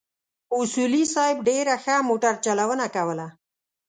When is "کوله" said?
2.95-3.27